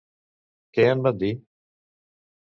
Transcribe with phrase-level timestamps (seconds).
[0.77, 1.29] Què en van dir?